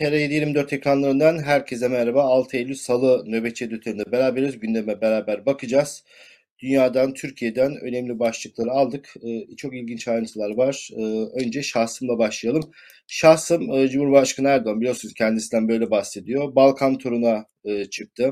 [0.00, 2.22] TR724 ekranlarından herkese merhaba.
[2.22, 4.60] 6 Eylül Salı nöbetçi editöründe beraberiz.
[4.60, 6.04] Gündeme beraber bakacağız.
[6.58, 9.14] Dünyadan, Türkiye'den önemli başlıkları aldık.
[9.22, 10.88] Ee, çok ilginç ayrıntılar var.
[10.96, 11.02] Ee,
[11.44, 12.70] önce şahsımla başlayalım.
[13.06, 16.54] Şahsım e, Cumhurbaşkanı Erdoğan biliyorsunuz kendisinden böyle bahsediyor.
[16.54, 18.30] Balkan turuna e, çıktı.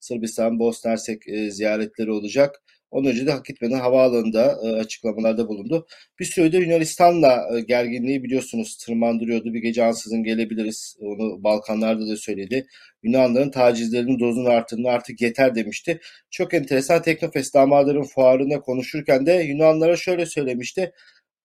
[0.00, 2.62] Sırbistan, Bosna Hersek e, ziyaretleri olacak.
[2.90, 5.86] Ondan önce de hak etmeden havaalanında e, açıklamalarda bulundu.
[6.18, 9.54] Bir süredir Yunanistan'la e, gerginliği biliyorsunuz tırmandırıyordu.
[9.54, 10.96] Bir gece ansızın gelebiliriz.
[11.00, 12.66] Onu Balkanlarda da söyledi.
[13.02, 16.00] Yunanların tacizlerinin dozunu arttığını artık yeter demişti.
[16.30, 20.92] Çok enteresan Teknofest damadların fuarında konuşurken de Yunanlara şöyle söylemişti.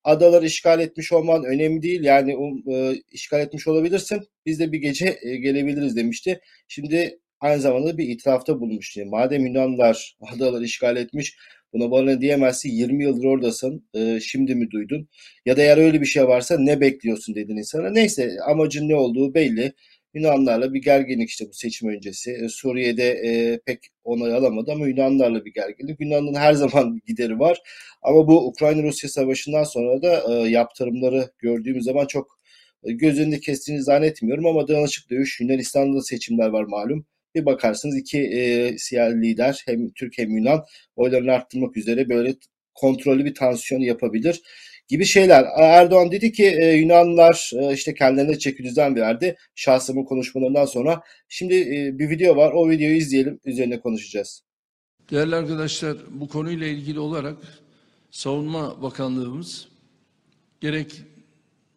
[0.03, 2.03] Adaları işgal etmiş olman önemli değil.
[2.03, 4.21] Yani um, e, işgal etmiş olabilirsin.
[4.45, 6.39] Biz de bir gece e, gelebiliriz demişti.
[6.67, 8.97] Şimdi aynı zamanda bir itirafta bulunmuş.
[8.97, 11.37] Yani madem Yunanlar adaları işgal etmiş
[11.73, 15.09] buna bana diyemezsin 20 yıldır oradasın e, şimdi mi duydun
[15.45, 17.89] ya da eğer öyle bir şey varsa ne bekliyorsun dedin insana.
[17.89, 19.73] Neyse amacın ne olduğu belli.
[20.13, 22.31] Yunanlarla bir gerginlik işte bu seçim öncesi.
[22.31, 25.99] E, Suriye'de e, pek onay alamadı ama Yunanlarla bir gerginlik.
[26.01, 27.61] Yunan'ın her zaman gideri var.
[28.01, 32.39] Ama bu Ukrayna-Rusya savaşından sonra da e, yaptırımları gördüğümüz zaman çok
[32.83, 37.05] e, göz önünde kestiğini zannetmiyorum ama danışık dövüş Yunanistan'da seçimler var malum.
[37.35, 42.35] Bir bakarsınız iki e, siyasi lider hem Türk hem Yunan oylarını arttırmak üzere böyle
[42.73, 44.41] kontrollü bir tansiyon yapabilir
[44.87, 45.45] gibi şeyler.
[45.57, 51.01] Erdoğan dedi ki e, Yunanlılar e, işte kendilerine çeki düzen verdi şahsımın konuşmalarından sonra.
[51.29, 54.43] Şimdi e, bir video var o videoyu izleyelim üzerine konuşacağız.
[55.11, 57.37] Değerli arkadaşlar bu konuyla ilgili olarak
[58.11, 59.67] Savunma Bakanlığımız
[60.61, 61.01] gerek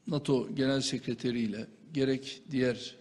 [0.07, 2.97] NATO Genel Sekreteri ile gerek diğer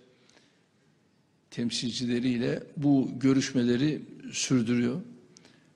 [1.55, 5.01] temsilcileriyle bu görüşmeleri sürdürüyor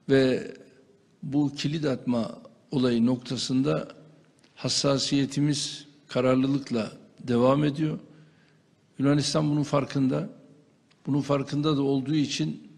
[0.09, 0.52] ve
[1.23, 2.41] bu kilit atma
[2.72, 3.88] olayı noktasında
[4.55, 8.00] hassasiyetimiz kararlılıkla devam ediyor.
[8.97, 10.29] Yunanistan bunun farkında.
[11.06, 12.72] Bunun farkında da olduğu için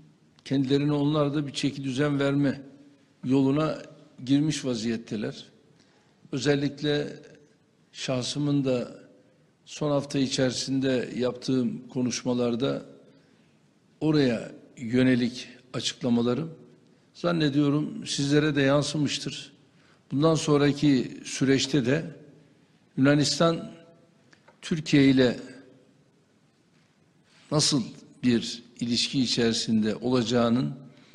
[0.46, 2.62] kendilerine onlar da bir çeki düzen verme
[3.24, 3.78] yoluna
[4.26, 5.46] girmiş vaziyetteler.
[6.32, 7.20] Özellikle
[7.92, 9.01] şahsımın da
[9.66, 12.86] son hafta içerisinde yaptığım konuşmalarda
[14.02, 16.54] oraya yönelik açıklamalarım
[17.14, 19.54] zannediyorum sizlere de yansımıştır.
[20.12, 22.06] Bundan sonraki süreçte de
[22.98, 23.72] Yunanistan
[24.62, 25.40] Türkiye ile
[27.52, 27.84] nasıl
[28.24, 30.74] bir ilişki içerisinde olacağının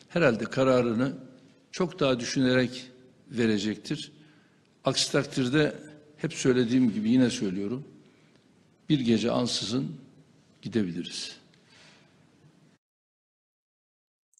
[0.08, 1.12] herhalde kararını
[1.72, 2.90] çok daha düşünerek
[3.30, 4.12] verecektir.
[4.84, 5.74] Aksi takdirde
[6.16, 7.84] hep söylediğim gibi yine söylüyorum.
[8.88, 9.96] Bir gece ansızın
[10.62, 11.36] gidebiliriz.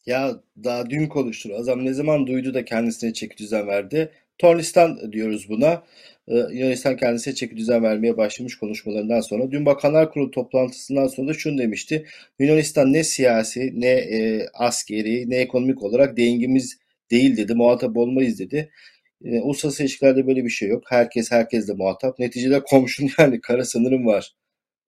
[0.07, 1.51] Ya daha dün konuştur.
[1.51, 4.11] Adam ne zaman duydu da kendisine çeki düzen verdi.
[4.39, 5.83] Tornistan diyoruz buna.
[6.29, 9.51] Ee, Yunanistan kendisine çeki düzen vermeye başlamış konuşmalarından sonra.
[9.51, 12.07] Dün Bakanlar Kurulu toplantısından sonra da şunu demişti.
[12.39, 16.79] Yunanistan ne siyasi ne e, askeri ne ekonomik olarak dengimiz
[17.11, 17.55] değil dedi.
[17.55, 18.71] Muhatap olmayız dedi.
[19.25, 20.83] E, uluslararası ilişkilerde böyle bir şey yok.
[20.89, 22.19] Herkes herkesle muhatap.
[22.19, 24.35] Neticede komşun yani kara sınırın var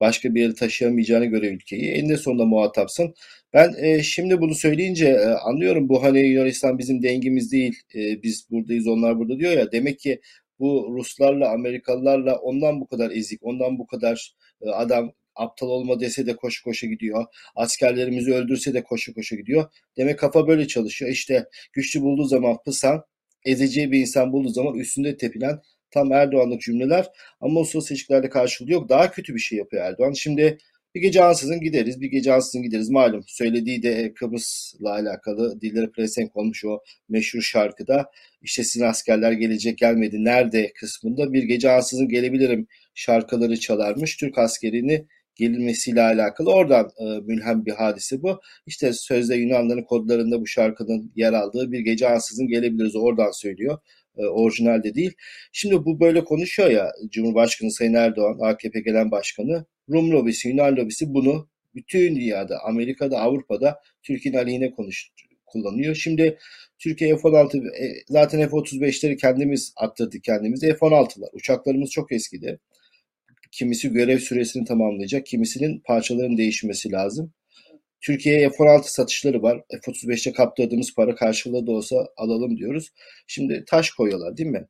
[0.01, 3.15] başka bir yere taşıyamayacağını göre ülkeyi eninde sonunda muhatapsın.
[3.53, 8.51] Ben e, şimdi bunu söyleyince e, anlıyorum bu hani Yunanistan bizim dengimiz değil e, biz
[8.51, 10.21] buradayız onlar burada diyor ya demek ki
[10.59, 16.27] bu Ruslarla Amerikalılarla ondan bu kadar ezik ondan bu kadar e, adam aptal olma dese
[16.27, 17.25] de koşu koşu gidiyor.
[17.57, 19.65] Askerlerimizi öldürse de koşu koşu gidiyor.
[19.97, 21.11] Demek kafa böyle çalışıyor.
[21.11, 23.05] İşte güçlü bulduğu zaman pısan,
[23.45, 25.61] ezeceği bir insan bulduğu zaman üstünde tepilen
[25.91, 27.07] Tam Erdoğan'lık cümleler
[27.41, 28.89] ama uluslararası ilişkilerde karşılığı yok.
[28.89, 30.13] Daha kötü bir şey yapıyor Erdoğan.
[30.13, 30.59] Şimdi
[30.95, 32.91] bir gece ansızın gideriz, bir gece ansızın gideriz.
[32.91, 36.79] Malum söylediği de Kıbrıs'la alakalı dilleri presenk olmuş o
[37.09, 38.11] meşhur şarkıda.
[38.43, 44.17] İşte sizin askerler gelecek gelmedi nerede kısmında bir gece ansızın gelebilirim şarkıları çalarmış.
[44.17, 45.07] Türk askerini
[45.39, 48.41] gelinmesiyle alakalı oradan e, mülhem bir hadise bu.
[48.67, 53.79] İşte sözde Yunanların kodlarında bu şarkının yer aldığı bir gece ansızın gelebiliriz oradan söylüyor
[54.19, 55.13] e, orijinalde değil.
[55.53, 59.65] Şimdi bu böyle konuşuyor ya Cumhurbaşkanı Sayın Erdoğan, AKP gelen başkanı.
[59.91, 65.11] Rum lobisi, Yunan lobisi bunu bütün dünyada, Amerika'da, Avrupa'da Türkiye'nin aleyhine konuş,
[65.47, 65.95] kullanıyor.
[65.95, 66.39] Şimdi
[66.79, 70.61] Türkiye F-16 e, zaten F-35'leri kendimiz attırdık kendimiz.
[70.61, 72.59] F-16'lar uçaklarımız çok eskidi.
[73.53, 77.33] Kimisi görev süresini tamamlayacak, kimisinin parçaların değişmesi lazım.
[78.01, 79.63] Türkiye'ye F-16 satışları var.
[79.71, 82.89] F-35'te kaptırdığımız para karşılığı da olsa alalım diyoruz.
[83.27, 84.67] Şimdi taş koyuyorlar değil mi?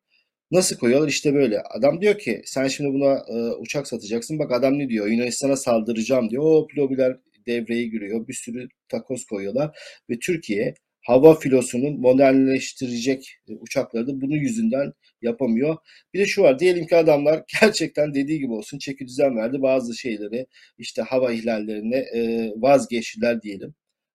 [0.50, 1.08] Nasıl koyuyorlar?
[1.08, 1.62] İşte böyle.
[1.62, 4.38] Adam diyor ki sen şimdi buna e, uçak satacaksın.
[4.38, 5.06] Bak adam ne diyor?
[5.06, 6.42] Yunanistan'a saldıracağım diyor.
[6.42, 7.16] O lobiler
[7.46, 8.28] devreye giriyor.
[8.28, 9.78] Bir sürü takoz koyuyorlar.
[10.10, 10.74] Ve Türkiye
[11.08, 15.76] hava filosunun modernleştirecek e, uçakları da bunun yüzünden yapamıyor.
[16.14, 19.98] Bir de şu var diyelim ki adamlar gerçekten dediği gibi olsun çeki düzen verdi bazı
[19.98, 20.46] şeyleri
[20.78, 23.74] işte hava ihlallerine e, vazgeçtiler diyelim.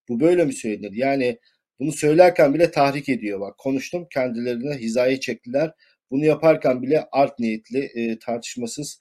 [0.10, 0.92] Bu böyle mi söylenir?
[0.94, 1.38] Yani
[1.80, 5.72] bunu söylerken bile tahrik ediyor bak konuştum kendilerine hizaya çektiler.
[6.12, 9.00] Bunu yaparken bile art niyetli e, tartışmasız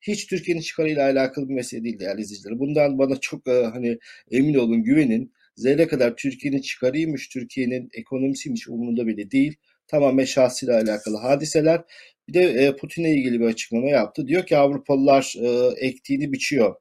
[0.00, 2.58] hiç Türkiye'nin çıkarıyla alakalı bir mesele değil değerli izleyiciler.
[2.58, 3.98] Bundan bana çok hani
[4.30, 5.32] emin olun güvenin.
[5.56, 9.56] Zerre kadar Türkiye'nin çıkarıymış, Türkiye'nin ekonomisiymiş umurunda bile değil.
[9.86, 11.80] Tamamen şahsıyla alakalı hadiseler.
[12.28, 14.26] Bir de e, Putin'le ilgili bir açıklama yaptı.
[14.26, 15.48] Diyor ki Avrupalılar e,
[15.86, 16.74] ektiğini biçiyor.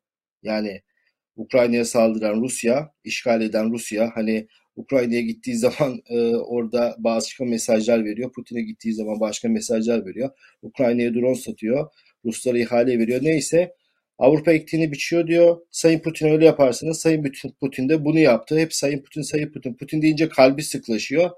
[0.44, 0.82] Yani
[1.36, 8.32] Ukrayna'ya saldıran Rusya, işgal eden Rusya hani Ukrayna'ya gittiği zaman e, orada başka mesajlar veriyor.
[8.32, 10.30] Putin'e gittiği zaman başka mesajlar veriyor.
[10.62, 11.88] Ukrayna'ya drone satıyor.
[12.26, 13.20] Ruslara ihale veriyor.
[13.24, 13.76] Neyse
[14.22, 15.58] Avrupa ektiğini biçiyor diyor.
[15.72, 18.60] Sayın Putin öyle yaparsanız Sayın Putin de bunu yaptı.
[18.60, 19.74] Hep Sayın Putin, Sayın Putin.
[19.74, 21.30] Putin deyince kalbi sıklaşıyor.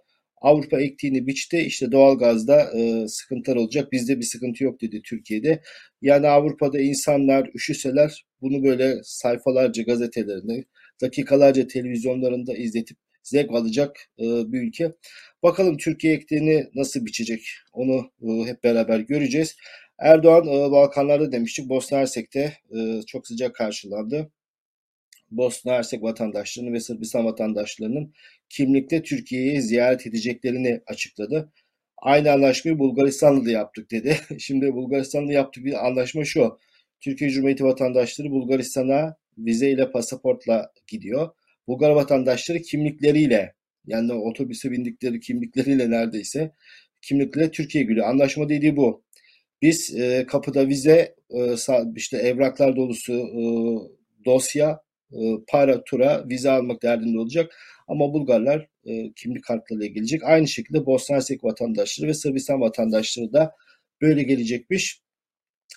[0.42, 1.58] Avrupa ektiğini biçti.
[1.58, 3.92] İşte doğalgazda e, sıkıntılar olacak.
[3.92, 5.62] Bizde bir sıkıntı yok dedi Türkiye'de.
[6.02, 10.66] Yani Avrupa'da insanlar üşüseler bunu böyle sayfalarca gazetelerinde,
[11.02, 14.92] dakikalarca televizyonlarında izletip zevk alacak e, bir ülke.
[15.44, 17.42] Bakalım Türkiye ektiğini nasıl biçecek
[17.74, 19.56] onu e, hep beraber göreceğiz.
[20.04, 21.70] Erdoğan e, Balkanlarda demiştik.
[21.70, 24.32] Bosna Hersek'te e, çok sıcak karşılandı.
[25.32, 28.14] Bosna Hersek vatandaşlarının ve Sırbistan vatandaşlarının
[28.50, 31.52] kimlikle Türkiye'yi ziyaret edeceklerini açıkladı.
[31.98, 34.18] Aynı anlaşmayı Bulgaristan'la da yaptık dedi.
[34.40, 36.60] Şimdi Bulgaristan'la yaptık bir anlaşma şu.
[37.02, 41.30] Türkiye Cumhuriyeti vatandaşları Bulgaristan'a vize ile pasaportla gidiyor.
[41.68, 43.54] Bulgar vatandaşları kimlikleriyle
[43.88, 46.52] yani otobüse bindikleri kimlikleriyle neredeyse
[47.02, 48.08] kimlikle Türkiye'ye geliyor.
[48.08, 49.03] Anlaşma dediği bu.
[49.64, 51.56] Biz e, kapıda vize, e,
[51.96, 53.44] işte evraklar dolusu e,
[54.26, 54.80] dosya,
[55.12, 55.18] e,
[55.48, 57.56] para, tura, vize almak derdinde olacak.
[57.88, 60.24] Ama Bulgarlar e, kimlik kartlarıyla gelecek.
[60.24, 63.52] Aynı şekilde Bosna Hersek vatandaşları ve Sırbistan vatandaşları da
[64.02, 65.02] böyle gelecekmiş.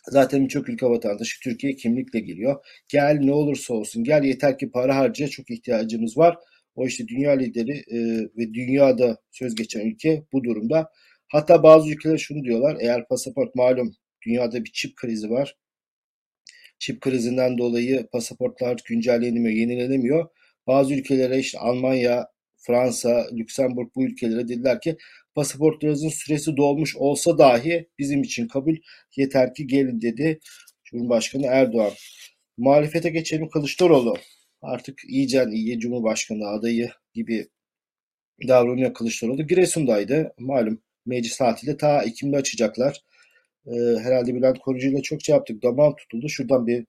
[0.09, 2.65] Zaten birçok ülke vatandaşı Türkiye kimlikle geliyor.
[2.89, 6.37] Gel ne olursa olsun gel yeter ki para harcaya çok ihtiyacımız var.
[6.75, 7.99] O işte dünya lideri e,
[8.37, 10.91] ve dünyada söz geçen ülke bu durumda.
[11.28, 12.76] Hatta bazı ülkeler şunu diyorlar.
[12.81, 13.93] Eğer pasaport malum
[14.26, 15.56] dünyada bir çip krizi var.
[16.78, 20.28] Çip krizinden dolayı pasaportlar güncellenemiyor, yenilenemiyor.
[20.67, 24.96] Bazı ülkelere işte Almanya, Fransa, Lüksemburg bu ülkelere dediler ki
[25.34, 28.76] pasaportlarınızın süresi dolmuş olsa dahi bizim için kabul
[29.17, 30.40] yeter ki gelin dedi
[30.84, 31.93] Cumhurbaşkanı Erdoğan.
[32.58, 34.17] Muhalefete geçelim Kılıçdaroğlu.
[34.62, 37.49] Artık iyicen iyi Cumhurbaşkanı adayı gibi
[38.49, 39.46] davranıyor Kılıçdaroğlu.
[39.46, 40.34] Giresun'daydı.
[40.38, 43.00] Malum meclis tatili ta Ekim'de açacaklar.
[43.67, 43.70] Ee,
[44.03, 45.62] herhalde Bülent Korucu ile çok şey yaptık.
[45.62, 46.29] Damağım tutuldu.
[46.29, 46.87] Şuradan bir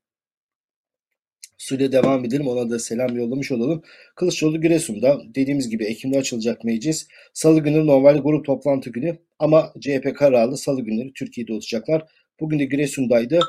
[1.58, 2.48] suyla devam edelim.
[2.48, 3.84] Ona da selam yollamış olalım.
[4.16, 7.08] Kılıçdaroğlu Giresun'da dediğimiz gibi Ekim'de açılacak meclis.
[7.34, 12.06] Salı günü normal grup toplantı günü ama CHP kararlı salı günleri Türkiye'de olacaklar.
[12.40, 13.40] Bugün de Giresun'daydı.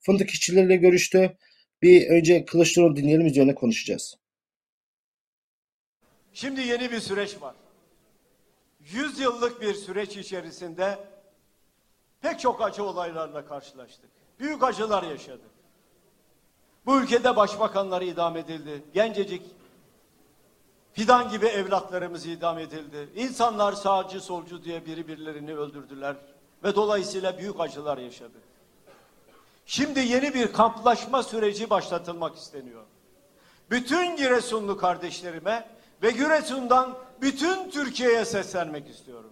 [0.00, 1.36] Fındık işçileriyle görüştü.
[1.82, 4.14] Bir önce Kılıçdaroğlu dinleyelim üzerine konuşacağız.
[6.32, 7.54] Şimdi yeni bir süreç var.
[8.84, 11.08] 100 yıllık bir süreç içerisinde
[12.20, 14.10] pek çok acı olaylarla karşılaştık.
[14.38, 15.50] Büyük acılar yaşadık.
[16.86, 18.82] Bu ülkede başbakanlar idam edildi.
[18.94, 19.42] Gencecik
[20.92, 23.08] fidan gibi evlatlarımız idam edildi.
[23.16, 26.16] İnsanlar sağcı solcu diye biri birilerini öldürdüler
[26.64, 28.42] ve dolayısıyla büyük acılar yaşadık.
[29.66, 32.82] Şimdi yeni bir kamplaşma süreci başlatılmak isteniyor.
[33.70, 35.68] Bütün Giresunlu kardeşlerime
[36.02, 39.30] ve Giresun'dan bütün Türkiye'ye seslenmek istiyorum.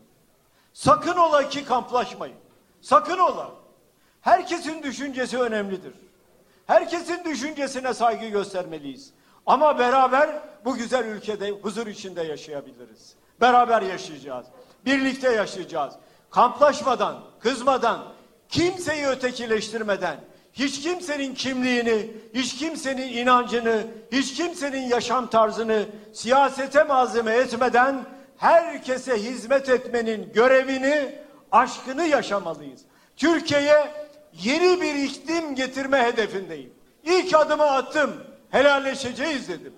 [0.72, 2.36] Sakın ola ki kamplaşmayın.
[2.80, 3.50] Sakın ola.
[4.20, 5.94] Herkesin düşüncesi önemlidir.
[6.66, 9.12] Herkesin düşüncesine saygı göstermeliyiz.
[9.46, 13.14] Ama beraber bu güzel ülkede huzur içinde yaşayabiliriz.
[13.40, 14.46] Beraber yaşayacağız.
[14.84, 15.94] Birlikte yaşayacağız.
[16.30, 18.04] Kamplaşmadan, kızmadan,
[18.48, 20.20] kimseyi ötekileştirmeden,
[20.52, 23.82] hiç kimsenin kimliğini, hiç kimsenin inancını,
[24.12, 28.04] hiç kimsenin yaşam tarzını siyasete malzeme etmeden
[28.36, 31.14] herkese hizmet etmenin görevini,
[31.52, 32.80] aşkını yaşamalıyız.
[33.16, 33.90] Türkiye'ye
[34.32, 36.72] yeni bir iklim getirme hedefindeyim.
[37.04, 38.10] İlk adımı attım,
[38.50, 39.72] helalleşeceğiz dedim.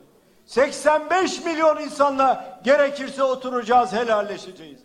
[0.46, 4.78] 85 milyon insanla gerekirse oturacağız, helalleşeceğiz.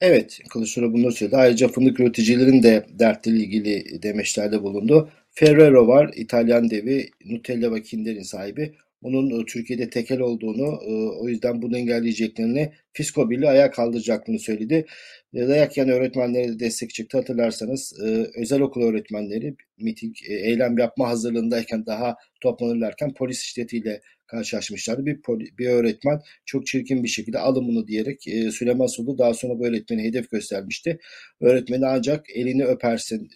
[0.00, 1.36] Evet, Kılıçdaroğlu bunları söyledi.
[1.36, 5.10] Ayrıca fındık üreticilerin de dertleriyle ilgili demeçlerde bulundu.
[5.30, 8.74] Ferrero var, İtalyan devi, Nutella ve Kinder'in sahibi.
[9.02, 14.86] Onun e, Türkiye'de tekel olduğunu, e, o yüzden bunu engelleyeceklerini, Fisko Birliği ayağa kaldıracaklarını söyledi.
[15.34, 17.18] E, dayak yiyen öğretmenlere de destek çıktı.
[17.18, 18.00] Hatırlarsanız
[18.36, 25.06] özel okul öğretmenleri miting, eylem yapma hazırlığındayken daha toplanırlarken polis şiddetiyle karşılaşmışlardı.
[25.06, 25.18] Bir,
[25.58, 29.66] bir öğretmen çok çirkin bir şekilde alın bunu diyerek e, Süleyman Soylu daha sonra bu
[29.66, 30.98] öğretmeni hedef göstermişti.
[31.40, 33.30] Öğretmeni ancak elini öpersin,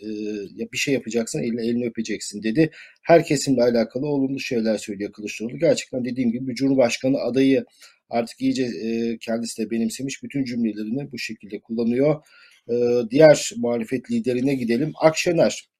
[0.60, 2.70] e, bir şey yapacaksın elini, elini öpeceksin dedi.
[3.02, 5.58] Her kesimle alakalı olumlu şeyler söylüyor Kılıçdaroğlu.
[5.58, 7.64] Gerçekten dediğim gibi Cumhurbaşkanı adayı
[8.10, 12.22] artık iyice e, kendisi de benimsemiş bütün cümlelerini bu şekilde kullanıyor.
[12.68, 12.74] E,
[13.10, 14.92] diğer muhalefet liderine gidelim.
[15.00, 15.70] Akşener.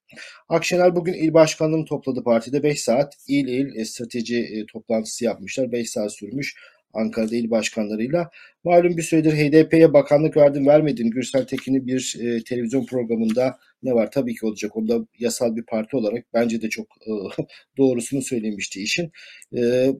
[0.49, 5.71] Akşener bugün il başkanlığını topladı partide 5 saat il il e, strateji e, toplantısı yapmışlar.
[5.71, 6.55] 5 saat sürmüş.
[6.93, 8.29] Ankara'da il başkanlarıyla.
[8.63, 11.09] Malum bir süredir HDP'ye bakanlık verdin vermedin.
[11.11, 14.11] Gürsel Tekin'i bir e, televizyon programında ne var?
[14.11, 14.77] Tabii ki olacak.
[14.77, 16.87] O da yasal bir parti olarak bence de çok
[17.77, 19.11] doğrusunu söylemişti işin.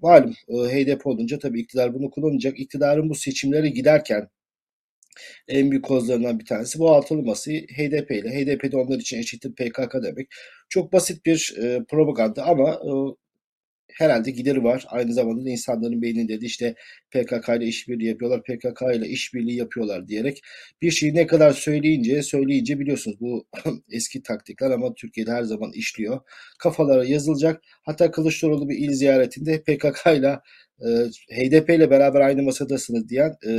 [0.01, 2.59] Malum HDP olunca tabii iktidar bunu kullanacak.
[2.59, 4.29] İktidarın bu seçimlere giderken
[5.47, 8.29] en büyük kozlarından bir tanesi bu altılı masayı HDP ile.
[8.29, 10.27] HDP de onlar için eşittir PKK demek.
[10.69, 12.91] Çok basit bir e, propaganda ama e,
[13.93, 14.85] herhalde gideri var.
[14.87, 16.75] Aynı zamanda da insanların beyninde de işte
[17.11, 20.41] PKK ile işbirliği yapıyorlar, PKK ile işbirliği yapıyorlar diyerek
[20.81, 23.47] bir şeyi ne kadar söyleyince söyleyince biliyorsunuz bu
[23.91, 26.19] eski taktikler ama Türkiye'de her zaman işliyor.
[26.59, 27.61] Kafalara yazılacak.
[27.83, 30.39] Hatta Kılıçdaroğlu bir il ziyaretinde PKK ile
[31.31, 33.51] HDP ile beraber aynı masadasınız diyen e,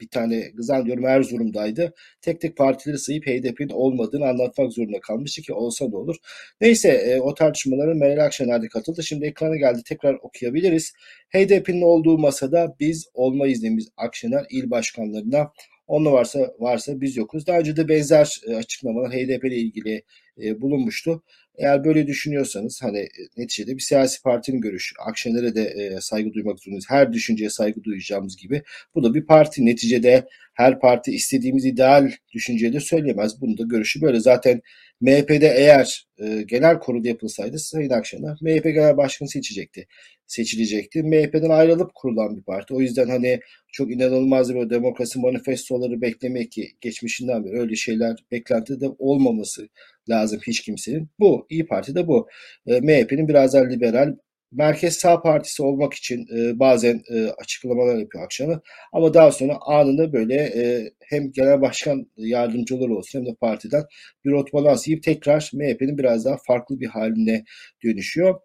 [0.00, 1.94] bir tane zannediyorum Erzurum'daydı.
[2.22, 6.16] Tek tek partileri sayıp HDP'nin olmadığını anlatmak zorunda kalmıştı ki olsa da olur.
[6.60, 9.02] Neyse e, o tartışmalara Meral Akşener de katıldı.
[9.02, 10.92] Şimdi ekrana geldi tekrar okuyabiliriz.
[11.34, 15.52] HDP'nin olduğu masada biz olmayız demiş Akşener il başkanlarına.
[15.86, 17.46] Onunla varsa varsa biz yokuz.
[17.46, 20.02] Daha önce de benzer e, açıklamalar HDP ile ilgili
[20.44, 21.22] e, bulunmuştu.
[21.58, 24.94] Eğer böyle düşünüyorsanız hani e, neticede bir siyasi partinin görüşü.
[25.06, 26.86] Akşener'e de e, saygı duymak zorundayız.
[26.88, 28.62] Her düşünceye saygı duyacağımız gibi.
[28.94, 29.66] Bu da bir parti.
[29.66, 33.40] Neticede her parti istediğimiz ideal düşünceyi de söyleyemez.
[33.40, 34.20] Bunun da görüşü böyle.
[34.20, 34.62] Zaten
[35.00, 39.86] MHP'de eğer e, genel kurulu yapılsaydı Sayın Akşener MHP genel başkanı seçecekti.
[40.26, 41.02] Seçilecekti.
[41.02, 42.74] MHP'den ayrılıp kurulan bir parti.
[42.74, 43.40] O yüzden hani
[43.72, 49.68] çok inanılmaz bir demokrasi manifestoları beklemek ki geçmişinden beri öyle şeyler beklentide olmaması
[50.08, 51.08] lazım hiç kimsenin.
[51.18, 52.28] Bu İyi Parti de bu.
[52.66, 54.14] E, MHP'nin biraz daha liberal
[54.52, 58.60] merkez sağ partisi olmak için e, bazen e, açıklamalar yapıyor akşamı.
[58.92, 63.84] Ama daha sonra anında böyle e, hem genel başkan yardımcıları olsun hem de partiden
[64.24, 67.44] bir rotbalans yiyip tekrar MHP'nin biraz daha farklı bir haline
[67.84, 68.40] dönüşüyor.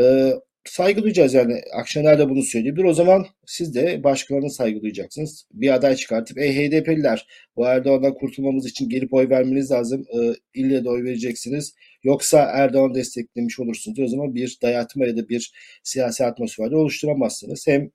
[0.00, 0.32] E,
[0.64, 1.60] saygı duyacağız yani.
[1.80, 2.76] Akşener de bunu söylüyor.
[2.76, 5.46] Bir o zaman siz de başkalarına saygı duyacaksınız.
[5.52, 7.26] Bir aday çıkartıp ey HDP'liler
[7.56, 10.04] bu Erdoğan'dan kurtulmamız için gelip oy vermeniz lazım.
[10.20, 11.74] E, ille de oy vereceksiniz.
[12.02, 13.98] Yoksa Erdoğan desteklemiş olursunuz.
[13.98, 15.52] O zaman bir dayatma ya da bir
[15.82, 17.66] siyasi atmosferde oluşturamazsınız.
[17.66, 17.90] Hem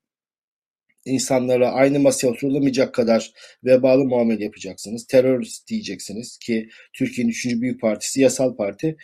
[1.05, 3.31] insanlara aynı masaya oturulamayacak kadar
[3.63, 5.07] vebalı muamele yapacaksınız.
[5.07, 8.97] Terörist diyeceksiniz ki Türkiye'nin üçüncü büyük partisi yasal parti.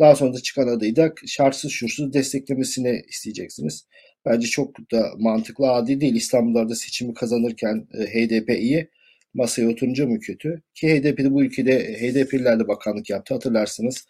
[0.00, 3.86] Daha sonra da çıkan adayı da şartsız şursuz desteklemesini isteyeceksiniz.
[4.26, 6.14] Bence çok da mantıklı adil değil.
[6.14, 8.90] İstanbul'da seçimi kazanırken e, HDP iyi.
[9.34, 10.62] Masaya oturunca mı kötü?
[10.74, 13.34] Ki HDP'de bu ülkede HDP'lilerle bakanlık yaptı.
[13.34, 14.06] Hatırlarsınız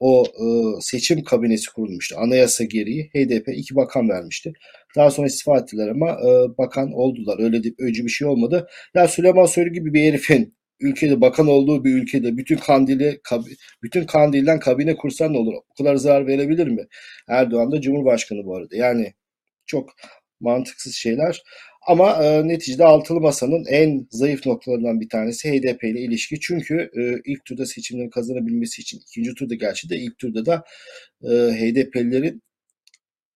[0.00, 0.44] o e,
[0.80, 2.16] seçim kabinesi kurulmuştu.
[2.18, 4.52] Anayasa gereği HDP iki bakan vermişti.
[4.96, 7.38] Daha sonra istifa ettiler ama e, bakan oldular.
[7.44, 8.68] Öyle de öncü bir şey olmadı.
[8.94, 13.20] Ya Süleyman Soylu gibi bir herifin ülkede bakan olduğu bir ülkede bütün kandili
[13.82, 15.54] bütün kandilden kabine kursan ne olur?
[15.54, 16.86] O kadar zarar verebilir mi?
[17.28, 18.76] Erdoğan da Cumhurbaşkanı bu arada.
[18.76, 19.14] Yani
[19.66, 19.90] çok
[20.40, 21.42] mantıksız şeyler.
[21.88, 26.40] Ama e, neticede altılı masanın en zayıf noktalarından bir tanesi HDP ile ilişki.
[26.40, 27.02] Çünkü e,
[27.32, 30.64] ilk turda seçimleri kazanabilmesi için ikinci turda gerçi de ilk turda da
[31.22, 32.42] e, HDP'lilerin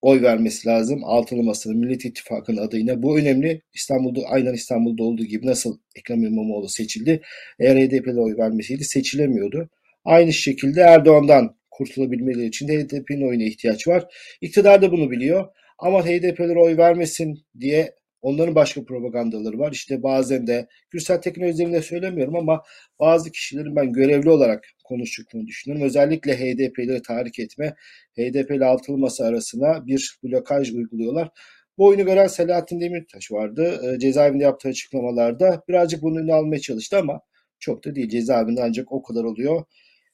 [0.03, 1.05] oy vermesi lazım.
[1.05, 3.03] Altılı Masa'nın Millet İttifakı'nın adayına.
[3.03, 3.63] Bu önemli.
[3.75, 7.23] İstanbul'da aynen İstanbul'da olduğu gibi nasıl Ekrem İmamoğlu seçildi.
[7.59, 9.69] Eğer HDP'de oy vermeseydi seçilemiyordu.
[10.05, 14.07] Aynı şekilde Erdoğan'dan kurtulabilmeleri için de HDP'nin oyuna ihtiyaç var.
[14.41, 15.49] İktidar da bunu biliyor.
[15.79, 19.73] Ama HDP'lere oy vermesin diye Onların başka propagandaları var.
[19.73, 22.63] İşte bazen de Gürsel Tekin özelinde söylemiyorum ama
[23.01, 25.87] bazı kişilerin ben görevli olarak konuştuklarını düşünüyorum.
[25.87, 27.75] Özellikle HDP'leri tahrik etme,
[28.19, 31.31] HDP ile altılı masa arasına bir blokaj uyguluyorlar.
[31.79, 33.81] Bu oyunu gören Selahattin Demirtaş vardı.
[33.95, 37.21] E, cezaevinde yaptığı açıklamalarda birazcık bunun önüne almaya çalıştı ama
[37.59, 38.09] çok da değil.
[38.09, 39.65] Cezaevinde ancak o kadar oluyor.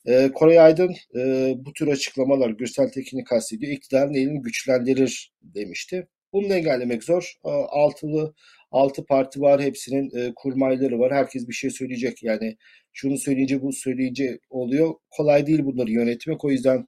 [0.06, 3.72] E, Koray Aydın e, bu tür açıklamalar Gürsel Tekin'i kastediyor.
[3.72, 6.08] İktidarın elini güçlendirir demişti.
[6.32, 7.35] Bunu engellemek zor.
[7.68, 8.35] Altılı
[8.70, 9.62] altı parti var.
[9.62, 11.12] Hepsinin e, kurmayları var.
[11.12, 12.23] Herkes bir şey söyleyecek.
[12.23, 12.56] Yani
[12.92, 14.94] şunu söyleyince bu söyleyince oluyor.
[15.11, 16.44] Kolay değil bunları yönetmek.
[16.44, 16.87] O yüzden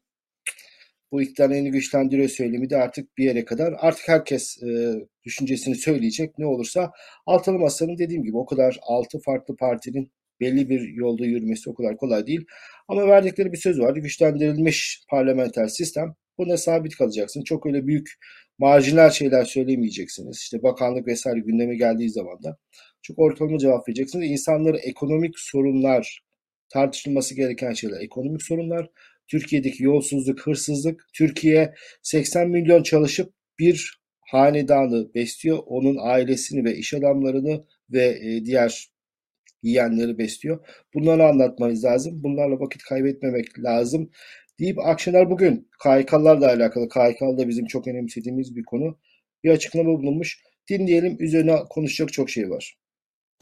[1.13, 3.75] bu iktidarın elini güçlendiriyor söylemi de artık bir yere kadar.
[3.79, 4.95] Artık herkes e,
[5.25, 6.39] düşüncesini söyleyecek.
[6.39, 6.93] Ne olursa
[7.27, 11.97] altılı masanın dediğim gibi o kadar altı farklı partinin belli bir yolda yürümesi o kadar
[11.97, 12.45] kolay değil.
[12.89, 14.01] Ama verdikleri bir söz vardı.
[14.01, 16.15] Güçlendirilmiş parlamenter sistem.
[16.39, 17.43] Buna sabit kalacaksın.
[17.43, 18.09] Çok öyle büyük
[18.61, 20.39] marjinal şeyler söylemeyeceksiniz.
[20.39, 22.59] İşte bakanlık vesaire gündeme geldiği zaman da
[23.03, 24.31] çok ortalama cevap vereceksiniz.
[24.31, 26.23] İnsanları ekonomik sorunlar
[26.69, 28.01] tartışılması gereken şeyler.
[28.01, 28.91] Ekonomik sorunlar,
[29.29, 31.07] Türkiye'deki yolsuzluk, hırsızlık.
[31.15, 35.59] Türkiye 80 milyon çalışıp bir hanedanı besliyor.
[35.67, 38.91] Onun ailesini ve iş adamlarını ve e, diğer
[39.63, 40.67] yiyenleri besliyor.
[40.95, 42.23] Bunları anlatmanız lazım.
[42.23, 44.11] Bunlarla vakit kaybetmemek lazım.
[44.61, 48.97] Deyip Akşener bugün KHK'larla alakalı, KHK'lı da bizim çok önemsediğimiz bir konu.
[49.45, 50.39] Bir açıklama bulunmuş.
[50.71, 51.17] Dinleyelim.
[51.21, 52.77] Üzerine konuşacak çok şey var.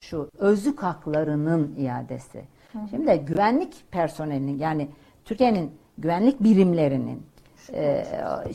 [0.01, 2.45] Şu özlük haklarının iadesi.
[2.91, 4.89] Şimdi güvenlik personelinin yani
[5.25, 7.23] Türkiye'nin güvenlik birimlerinin
[7.73, 8.05] e,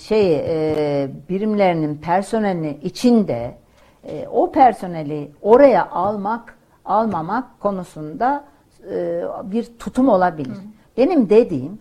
[0.02, 3.58] şey e, birimlerinin personelini içinde
[4.04, 8.46] e, o personeli oraya almak almamak konusunda
[8.92, 10.56] e, bir tutum olabilir.
[10.56, 10.98] Hı.
[10.98, 11.80] Benim dediğim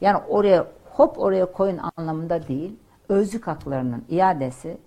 [0.00, 2.76] yani oraya hop oraya koyun anlamında değil
[3.08, 4.78] özlük haklarının iadesi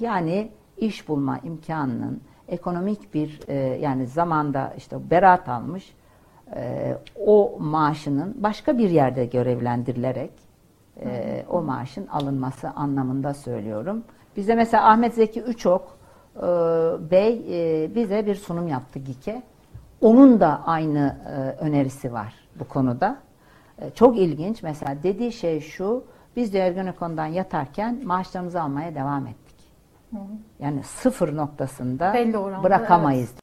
[0.00, 5.94] yani iş bulma imkanının ekonomik bir e, yani zamanda işte beraat almış
[6.56, 10.30] e, o maaşının başka bir yerde görevlendirilerek
[11.04, 14.04] e, o maaşın alınması anlamında söylüyorum.
[14.36, 15.98] Bize mesela Ahmet Zeki Üçok
[16.36, 16.40] e,
[17.10, 19.42] Bey e, bize bir sunum yaptı GİK'e.
[20.00, 23.16] Onun da aynı e, önerisi var bu konuda.
[23.80, 24.62] E, çok ilginç.
[24.62, 26.04] Mesela dediği şey şu,
[26.36, 29.56] biz de Ergenekon'dan yatarken maaşlarımızı almaya devam ettik.
[30.10, 30.22] Hı hı.
[30.58, 32.14] Yani sıfır noktasında
[32.62, 33.30] bırakamayız.
[33.30, 33.40] Evet.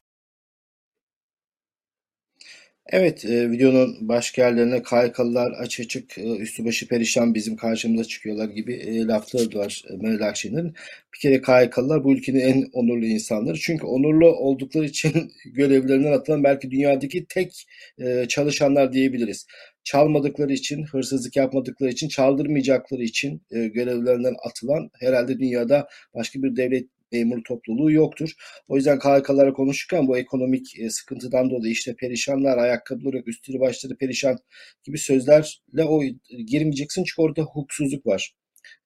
[2.90, 8.48] Evet, e, videonun başka yerlerine KYK'lılar aç açık, e, üstü başı perişan bizim karşımıza çıkıyorlar
[8.48, 10.74] gibi e, lafları var e, Meral Akşener'in.
[11.14, 13.58] Bir kere KYK'lılar bu ülkenin en onurlu insanları.
[13.58, 17.66] Çünkü onurlu oldukları için görevlerinden atılan belki dünyadaki tek
[17.98, 19.46] e, çalışanlar diyebiliriz.
[19.88, 26.86] Çalmadıkları için, hırsızlık yapmadıkları için, çaldırmayacakları için e, görevlerinden atılan herhalde dünyada başka bir devlet
[27.12, 28.30] memur topluluğu yoktur.
[28.68, 33.96] O yüzden KHK'lara konuşurken bu ekonomik e, sıkıntıdan dolayı işte perişanlar, ayakkabıları yok, üstleri başları
[33.96, 34.38] perişan
[34.84, 36.02] gibi sözlerle o
[36.46, 38.34] girmeyeceksin çünkü orada hukuksuzluk var.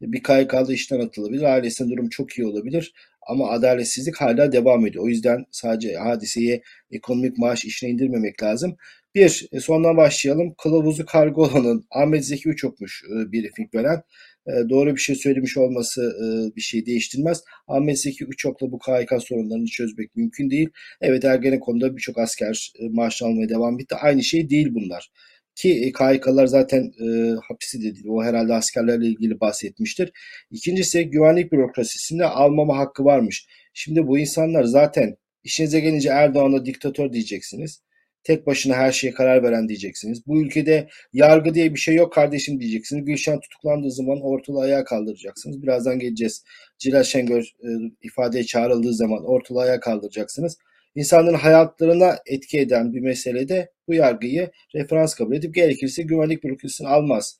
[0.00, 2.92] Bir KHK'da işten atılabilir, ailesinin durum çok iyi olabilir
[3.26, 5.04] ama adaletsizlik hala devam ediyor.
[5.04, 8.76] O yüzden sadece hadiseye ekonomik maaş işine indirmemek lazım.
[9.14, 10.54] Bir, e, sondan başlayalım.
[10.62, 14.02] Kılavuzu kargo olanın Ahmet Zeki Uçok'muş e, briefing veren.
[14.46, 17.42] E, doğru bir şey söylemiş olması e, bir şey değiştirmez.
[17.68, 20.68] Ahmet Zeki Uçok'la bu KHK sorunlarını çözmek mümkün değil.
[21.00, 23.94] Evet Ergenekon'da birçok asker e, maaş almaya devam etti.
[23.94, 25.10] Aynı şey değil bunlar.
[25.54, 28.06] Ki KHK'lar zaten e, hapisi de değil.
[28.08, 30.12] O herhalde askerlerle ilgili bahsetmiştir.
[30.50, 33.46] İkincisi güvenlik bürokrasisinde almama hakkı varmış.
[33.74, 37.82] Şimdi bu insanlar zaten işinize gelince Erdoğan'a diktatör diyeceksiniz
[38.24, 40.26] tek başına her şeye karar veren diyeceksiniz.
[40.26, 43.04] Bu ülkede yargı diye bir şey yok kardeşim diyeceksiniz.
[43.04, 45.62] Gülşen tutuklandığı zaman ortalığı ayağa kaldıracaksınız.
[45.62, 46.44] Birazdan geleceğiz.
[46.78, 47.68] Cilal Şengör e,
[48.02, 50.58] ifadeye çağrıldığı zaman ortalığı ayağa kaldıracaksınız.
[50.94, 57.38] İnsanların hayatlarına etki eden bir meselede bu yargıyı referans kabul edip gerekirse güvenlik bürokrasisini almaz.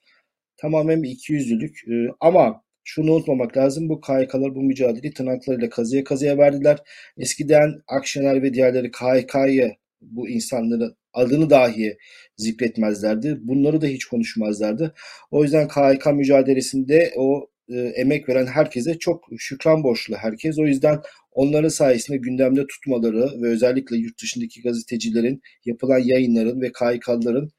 [0.57, 1.79] Tamamen bir ikiyüzlülük.
[1.89, 3.89] E, ama şunu unutmamak lazım.
[3.89, 6.79] Bu KHK'lar bu mücadeleyi tırnaklarıyla kazıya kazıya verdiler.
[7.19, 11.97] Eskiden Akşener ve diğerleri KHK'yı bu insanların adını dahi
[12.37, 13.39] zikretmezlerdi.
[13.43, 14.95] Bunları da hiç konuşmazlardı.
[15.31, 20.59] O yüzden KHK mücadelesinde o e, emek veren herkese çok şükran borçlu herkes.
[20.59, 21.01] O yüzden
[21.33, 27.53] onların sayesinde gündemde tutmaları ve özellikle yurt dışındaki gazetecilerin yapılan yayınların ve KHK'ların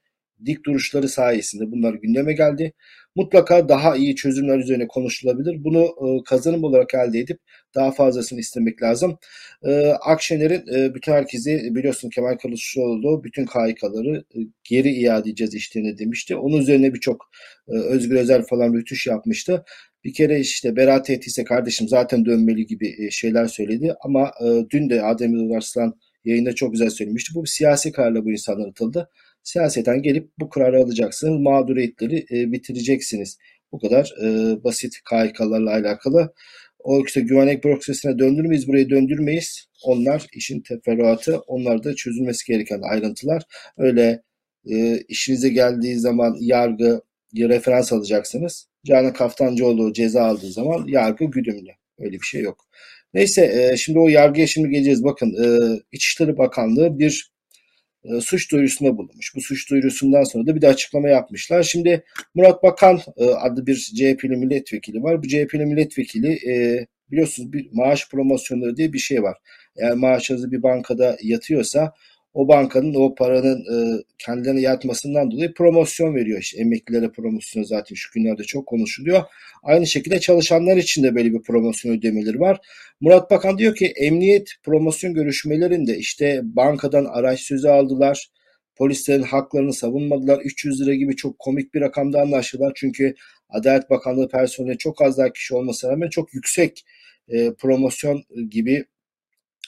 [0.46, 2.72] dik duruşları sayesinde bunlar gündeme geldi.
[3.16, 5.64] Mutlaka daha iyi çözümler üzerine konuşulabilir.
[5.64, 7.38] Bunu e, kazanım olarak elde edip
[7.74, 9.18] daha fazlasını istemek lazım.
[9.64, 15.98] E, Akşener'in e, bütün herkesi biliyorsun Kemal Kılıçdaroğlu bütün KHK'ları e, geri iade edeceğiz işlerine
[15.98, 16.36] demişti.
[16.36, 17.30] Onun üzerine birçok
[17.68, 19.64] e, Özgür Özel falan rütüş yapmıştı.
[20.04, 23.94] Bir kere işte beraat ettiyse kardeşim zaten dönmeli gibi e, şeyler söyledi.
[24.04, 25.74] Ama e, dün de Adem Yılmaz
[26.24, 27.34] yayında çok güzel söylemişti.
[27.34, 29.08] Bu bir siyasi kararla bu insanlar atıldı
[29.44, 31.40] siyaseten gelip bu kararı alacaksınız.
[31.40, 33.38] Mağduriyetleri e, bitireceksiniz.
[33.72, 34.26] Bu kadar e,
[34.64, 36.34] basit KHK'larla alakalı.
[36.78, 39.66] O işte güvenlik bürokrasisine döndürmeyiz, buraya döndürmeyiz.
[39.84, 43.42] Onlar işin teferruatı, onlar da çözülmesi gereken ayrıntılar.
[43.78, 44.22] Öyle
[44.70, 47.00] e, işinize geldiği zaman yargı
[47.36, 48.68] referans alacaksınız.
[48.86, 51.70] Canan Kaftancıoğlu ceza aldığı zaman yargı güdümlü.
[51.98, 52.66] Öyle bir şey yok.
[53.14, 55.04] Neyse e, şimdi o yargıya şimdi geleceğiz.
[55.04, 55.46] Bakın e,
[55.92, 57.33] İçişleri Bakanlığı bir
[58.04, 59.34] e, suç duyurusunda bulunmuş.
[59.36, 61.62] Bu suç duyurusundan sonra da bir de açıklama yapmışlar.
[61.62, 65.22] Şimdi Murat Bakan e, adlı bir CHP'li milletvekili var.
[65.22, 69.36] Bu CHP'li milletvekili e, biliyorsunuz bir maaş promosyonları diye bir şey var.
[69.76, 71.94] Eğer maaşınız bir bankada yatıyorsa
[72.34, 76.40] o bankanın o paranın e, kendilerine yatmasından dolayı promosyon veriyor.
[76.40, 79.22] İşte emeklilere promosyon zaten şu günlerde çok konuşuluyor.
[79.62, 82.58] Aynı şekilde çalışanlar için de böyle bir promosyon ödemeleri var.
[83.00, 88.30] Murat Bakan diyor ki emniyet promosyon görüşmelerinde işte bankadan araç sözü aldılar.
[88.76, 90.40] Polislerin haklarını savunmadılar.
[90.44, 92.72] 300 lira gibi çok komik bir rakamda anlaştılar.
[92.76, 93.14] Çünkü
[93.48, 96.84] Adalet Bakanlığı personeli çok az daha kişi olmasına rağmen çok yüksek
[97.28, 98.84] e, promosyon gibi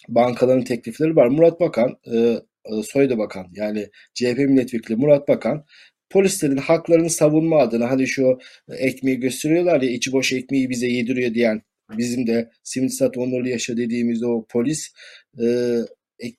[0.09, 1.27] bankaların teklifleri var.
[1.27, 2.37] Murat Bakan, e,
[2.71, 5.65] e Soyda Bakan yani CHP milletvekili Murat Bakan
[6.11, 8.39] polislerin haklarını savunma adına hani şu
[8.79, 11.63] ekmeği gösteriyorlar ya içi boş ekmeği bize yediriyor diyen
[11.99, 14.93] bizim de Simitsat Onurlu Yaşa dediğimiz o polis
[15.41, 15.77] e,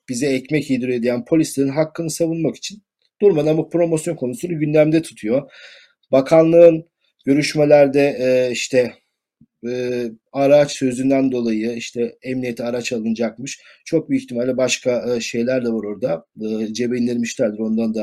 [0.08, 2.82] bize ekmek yediriyor diyen polislerin hakkını savunmak için
[3.22, 5.50] durmadan bu promosyon konusunu gündemde tutuyor.
[6.12, 6.88] Bakanlığın
[7.24, 8.92] görüşmelerde e, işte
[9.66, 13.60] e, araç sözünden dolayı işte emniyete araç alınacakmış.
[13.84, 16.24] Çok büyük ihtimalle başka e, şeyler de var orada.
[16.42, 17.58] E, cebe indirmişlerdir.
[17.58, 18.02] Ondan da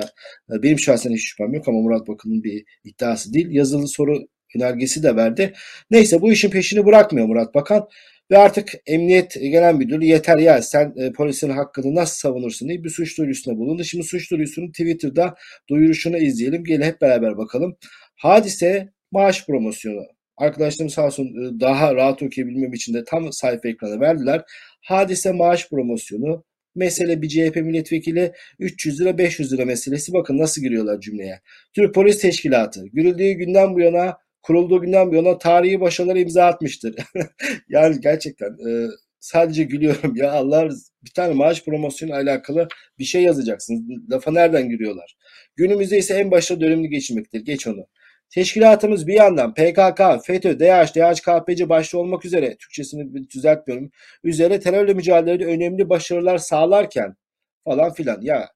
[0.53, 3.47] e, benim şahsen hiç şüphem yok ama Murat Bakan'ın bir iddiası değil.
[3.49, 5.53] Yazılı soru önergesi de verdi.
[5.91, 7.87] Neyse bu işin peşini bırakmıyor Murat Bakan.
[8.31, 12.89] Ve artık Emniyet Genel Müdürü yeter ya sen e, polisin hakkını nasıl savunursun diye bir
[12.89, 13.83] suç duyurusunda bulundu.
[13.83, 15.35] Şimdi suç duyurusunun Twitter'da
[15.69, 16.63] duyuruşunu izleyelim.
[16.63, 17.77] Gelin hep beraber bakalım.
[18.15, 20.01] Hadise maaş promosyonu.
[20.37, 24.41] Arkadaşlarım sağ olsun e, daha rahat okuyabilmem için de tam sayfa ekranı verdiler.
[24.81, 26.43] Hadise maaş promosyonu.
[26.75, 30.13] Mesele bir CHP milletvekili 300 lira 500 lira meselesi.
[30.13, 31.41] Bakın nasıl giriyorlar cümleye.
[31.73, 32.85] Türk Polis Teşkilatı.
[32.93, 36.95] Görüldüğü günden bu yana kurulduğu günden bu yana tarihi başarılara imza atmıştır.
[37.69, 38.87] yani gerçekten e,
[39.19, 40.69] sadece gülüyorum ya Allah
[41.03, 42.67] bir tane maaş promosyonu alakalı
[42.99, 43.81] bir şey yazacaksınız.
[44.11, 45.17] Lafa nereden giriyorlar?
[45.55, 47.41] Günümüzde ise en başta dönemini geçirmektir.
[47.41, 47.87] Geç onu.
[48.29, 53.91] Teşkilatımız bir yandan PKK, FETÖ, DH, DHKPC başta olmak üzere, Türkçesini düzeltmiyorum,
[54.23, 57.15] üzere terörle mücadelede önemli başarılar sağlarken
[57.63, 58.21] falan filan.
[58.21, 58.49] Ya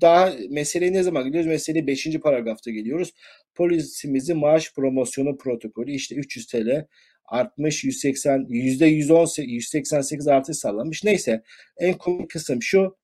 [0.00, 1.48] daha meseleye ne zaman gidiyoruz?
[1.48, 2.20] Meseleye 5.
[2.22, 3.12] paragrafta geliyoruz.
[3.54, 6.86] Polisimizin maaş promosyonu protokolü işte 300 TL
[7.24, 11.04] artmış 180 yüzde 118 188 artış sağlanmış.
[11.04, 11.42] Neyse
[11.78, 12.96] en komik kısım şu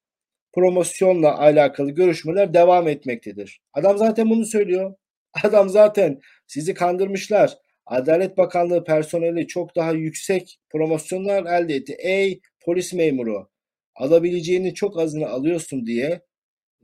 [0.55, 3.61] promosyonla alakalı görüşmeler devam etmektedir.
[3.73, 4.95] Adam zaten bunu söylüyor.
[5.43, 7.59] Adam zaten sizi kandırmışlar.
[7.87, 11.97] Adalet Bakanlığı personeli çok daha yüksek promosyonlar elde etti.
[11.99, 13.49] Ey polis memuru
[13.95, 16.21] alabileceğini çok azını alıyorsun diye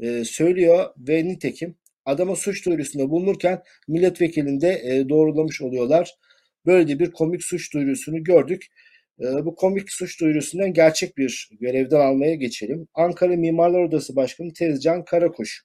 [0.01, 6.15] e, söylüyor ve nitekim adama suç duyurusunda bulunurken milletvekilinde e, doğrulamış oluyorlar.
[6.67, 8.67] Böyle bir komik suç duyurusunu gördük.
[9.21, 12.89] E, bu komik suç duyurusundan gerçek bir görevden almaya geçelim.
[12.95, 15.65] Ankara Mimarlar Odası Başkanı Tezcan Karakuş.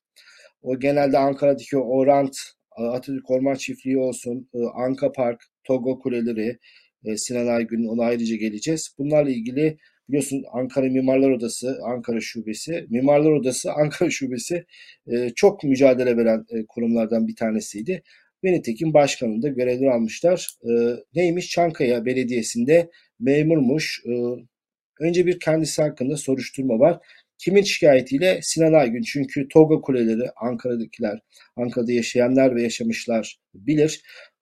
[0.62, 2.38] O genelde Ankara'daki o rant,
[2.78, 6.60] Atatürk Orman Çiftliği olsun, e, Anka Park, Togo Kuleleri,
[7.06, 8.96] e, Sinan Aygün'ün ona ayrıca geleceğiz.
[8.98, 9.78] Bunlarla ilgili
[10.10, 14.66] Biliyorsun Ankara Mimarlar Odası, Ankara Şubesi, Mimarlar Odası, Ankara Şubesi
[15.08, 18.04] e, çok mücadele veren kurumlardan bir tanesiydi.
[18.44, 20.50] Ve nitekim başkanını da almışlar.
[21.16, 21.50] Neymiş?
[21.50, 24.04] Çankaya Belediyesi'nde memurmuş.
[25.00, 27.00] Önce bir kendisi hakkında soruşturma var.
[27.38, 28.40] Kimin şikayetiyle?
[28.42, 29.02] Sinan Aygün.
[29.02, 31.20] Çünkü Toga Kuleleri Ankara'dakiler,
[31.56, 34.02] Ankara'da yaşayanlar ve yaşamışlar bilir.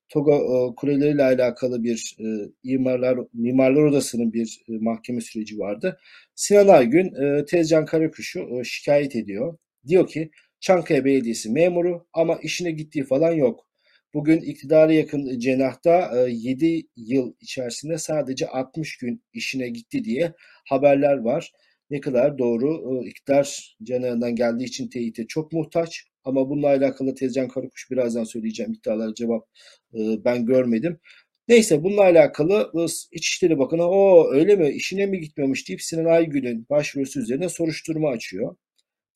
[0.09, 2.25] TOGA e, kuleleriyle alakalı bir e,
[2.63, 5.99] mimarlar, mimarlar odasının bir e, mahkeme süreci vardı.
[6.35, 9.57] Sinan Aygün e, Tezcan Karakuş'u e, şikayet ediyor.
[9.87, 13.67] Diyor ki Çankaya Belediyesi memuru ama işine gittiği falan yok.
[14.13, 20.33] Bugün iktidara yakın cenahta e, 7 yıl içerisinde sadece 60 gün işine gitti diye
[20.69, 21.51] haberler var.
[21.89, 26.03] Ne kadar doğru e, iktidar cenahından geldiği için teyite çok muhtaç.
[26.23, 29.47] Ama bununla alakalı Tezcan Karakuş birazdan söyleyeceğim iddialara cevap
[29.93, 30.99] e, ben görmedim.
[31.47, 32.71] Neyse bununla alakalı
[33.11, 38.55] İçişleri Bakanı o öyle mi işine mi gitmiyormuş deyip Sinan Aygül'ün başvurusu üzerine soruşturma açıyor.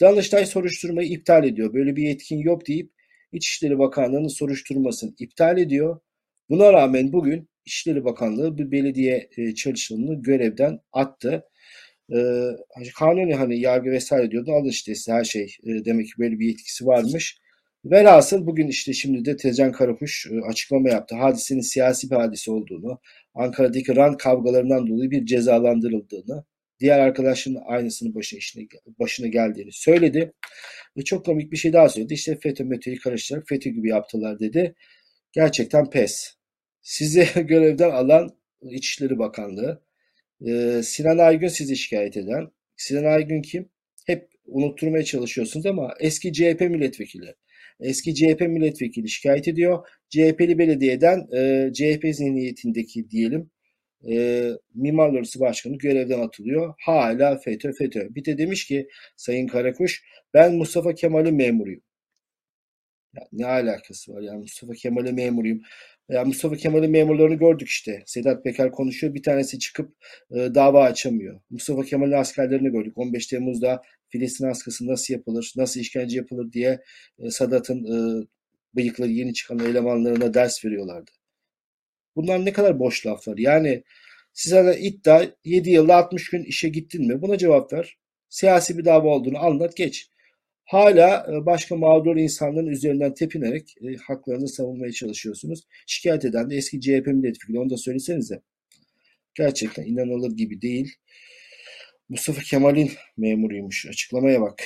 [0.02, 1.74] Danıştay soruşturmayı iptal ediyor.
[1.74, 2.92] Böyle bir yetkin yok deyip
[3.32, 6.00] İçişleri Bakanlığı'nın soruşturmasını iptal ediyor.
[6.50, 11.44] Buna rağmen bugün İçişleri Bakanlığı bir belediye e, çalışanını görevden attı
[12.16, 12.20] e,
[13.00, 14.52] kanuni hani yargı vesaire diyordu.
[14.52, 17.38] Alın işte her şey e, demek ki böyle bir yetkisi varmış.
[17.86, 21.16] Velhasıl bugün işte şimdi de Tezcan Karakuş e, açıklama yaptı.
[21.16, 23.00] Hadisenin siyasi bir hadise olduğunu,
[23.36, 26.44] Ankara'daki rant kavgalarından dolayı bir cezalandırıldığını,
[26.80, 28.68] diğer arkadaşların aynısının başına, işine,
[29.00, 30.34] başına geldiğini söyledi.
[30.98, 32.14] Ve çok komik bir şey daha söyledi.
[32.14, 34.76] İşte FETÖ METÖ'yü karıştırarak FETÖ gibi yaptılar dedi.
[35.32, 36.34] Gerçekten pes.
[36.82, 38.30] Sizi görevden alan
[38.62, 39.82] İçişleri Bakanlığı,
[40.48, 42.48] ee, Sinan Aygün sizi şikayet eden.
[42.76, 43.70] Sinan Aygün kim?
[44.06, 47.36] Hep unutturmaya çalışıyorsunuz ama eski CHP milletvekili.
[47.80, 49.88] Eski CHP milletvekili şikayet ediyor.
[50.10, 53.50] CHP'li belediyeden e, CHP zihniyetindeki diyelim
[54.10, 56.74] e, Mimarlar Odası Başkanı görevden atılıyor.
[56.86, 58.16] Hala FETÖ FETÖ.
[58.16, 61.82] Bir de demiş ki Sayın Karakuş ben Mustafa Kemal'in memuruyum.
[63.16, 65.62] Ya ne alakası var yani Mustafa Kemal'in memuruyum.
[66.10, 68.04] Ya Mustafa Kemal'in memurlarını gördük işte.
[68.06, 69.14] Sedat Peker konuşuyor.
[69.14, 69.96] Bir tanesi çıkıp
[70.32, 71.42] e, dava açamıyor.
[71.50, 72.98] Mustafa Kemal'in askerlerini gördük.
[72.98, 76.80] 15 Temmuz'da Filistin askısı nasıl yapılır, nasıl işkence yapılır diye
[77.20, 78.28] e, Sadat'ın e,
[78.76, 81.12] bıyıkları yeni çıkan elemanlarına ders veriyorlardı.
[82.16, 83.38] Bunlar ne kadar boş laflar.
[83.38, 83.84] Yani
[84.34, 87.22] size iddia 7 yılda 60 gün işe gittin mi?
[87.22, 87.98] Buna cevap ver.
[88.30, 90.10] Siyasi bir dava olduğunu anlat geç.
[90.68, 95.68] Hala e, başka mağdur insanların üzerinden tepinerek e, haklarını savunmaya çalışıyorsunuz.
[95.88, 97.60] Şikayet eden de eski CHP milletvekili.
[97.60, 98.42] Onu da söylesenize.
[99.36, 100.94] Gerçekten inanılır gibi değil.
[102.10, 103.86] Mustafa Kemal'in memuruymuş.
[103.86, 104.64] Açıklamaya bak.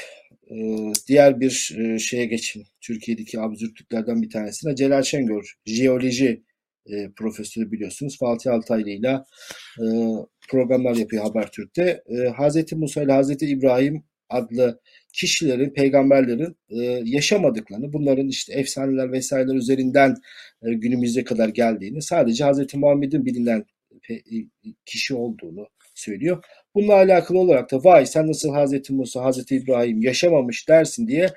[0.51, 2.63] Ee, diğer bir e, şeye geçin.
[2.81, 4.75] Türkiye'deki absürtlüklerden bir tanesine.
[4.75, 6.43] Celal Şengör, jeoloji
[6.85, 8.17] e, profesörü biliyorsunuz.
[8.19, 9.19] Fatih Altaylı ile
[9.79, 9.85] e,
[10.49, 12.03] programlar yapıyor Habertürk'te.
[12.09, 14.79] E, Hazreti Musa ile Hazreti İbrahim adlı
[15.13, 20.15] kişilerin, peygamberlerin e, yaşamadıklarını, bunların işte efsaneler vesaireler üzerinden
[20.63, 23.65] e, günümüze kadar geldiğini, sadece Hazreti Muhammed'in bilinen
[24.09, 24.13] e,
[24.85, 26.43] kişi olduğunu söylüyor.
[26.75, 31.29] Bununla alakalı olarak da vay sen nasıl Hazreti Musa, Hazreti İbrahim yaşamamış dersin diye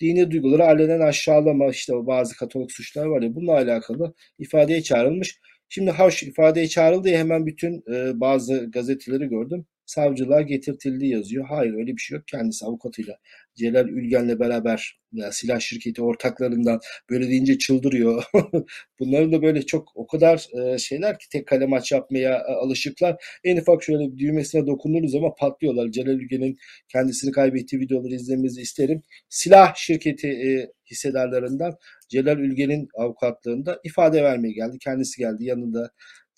[0.00, 5.38] dini duyguları alenen aşağılama işte bazı katolik suçlar var ya bununla alakalı ifadeye çağrılmış.
[5.68, 11.46] Şimdi hoş ifadeye çağrıldı ya hemen bütün e, bazı gazeteleri gördüm savcılığa getirtildi yazıyor.
[11.48, 12.28] Hayır öyle bir şey yok.
[12.28, 13.18] Kendisi avukatıyla
[13.58, 18.24] Celal Ülgen'le beraber ya, silah şirketi ortaklarından böyle deyince çıldırıyor.
[19.00, 23.16] Bunların da böyle çok o kadar e, şeyler ki tek kale maç yapmaya e, alışıklar.
[23.44, 25.90] En ufak şöyle bir düğmesine dokunduğunuz zaman patlıyorlar.
[25.90, 26.56] Celal Ülgen'in
[26.88, 29.02] kendisini kaybettiği videoları izlemenizi isterim.
[29.28, 31.76] Silah şirketi e, hissedarlarından
[32.08, 34.78] Celal Ülgen'in avukatlığında ifade vermeye geldi.
[34.80, 35.44] Kendisi geldi.
[35.44, 35.90] Yanında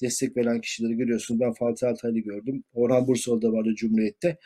[0.03, 1.41] destek veren kişileri görüyorsunuz.
[1.41, 2.65] Ben Fatih Altaylı gördüm.
[2.73, 4.39] Orhan Bursalı da vardı Cumhuriyet'te.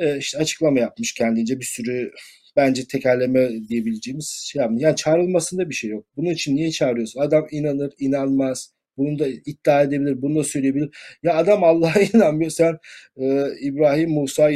[0.00, 2.12] E, işte açıklama yapmış kendince bir sürü
[2.56, 4.82] bence tekerleme diyebileceğimiz şey yapmış.
[4.82, 6.06] Yani çağrılmasında bir şey yok.
[6.16, 7.20] Bunun için niye çağırıyorsun?
[7.20, 8.72] Adam inanır, inanmaz.
[8.96, 10.96] Bunu da iddia edebilir, bunu da söyleyebilir.
[11.22, 12.50] Ya adam Allah'a inanmıyor.
[12.50, 12.78] Sen
[13.16, 14.50] e, İbrahim, Musa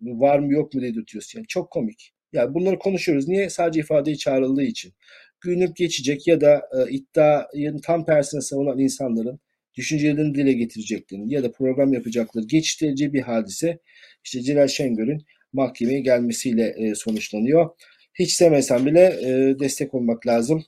[0.00, 1.38] var mı yok mu dedirtiyorsun.
[1.38, 2.12] Yani çok komik.
[2.32, 3.28] Yani bunları konuşuyoruz.
[3.28, 3.50] Niye?
[3.50, 4.92] Sadece ifadeyi çağrıldığı için.
[5.40, 9.40] Günüp geçecek ya da e, iddianın tam tersine savunan insanların
[9.74, 13.78] düşüncelerini dile getireceklerini ya da program yapacakları geçiştirici bir hadise
[14.24, 17.70] işte Celal Şengör'ün mahkemeye gelmesiyle e, sonuçlanıyor.
[18.14, 20.64] Hiç istemesen bile e, destek olmak lazım